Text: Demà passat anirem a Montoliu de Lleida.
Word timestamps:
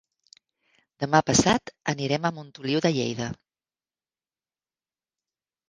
Demà 1.03 1.19
passat 1.27 1.71
anirem 1.93 2.25
a 2.25 2.33
Montoliu 2.39 2.83
de 2.87 2.93
Lleida. 2.97 3.29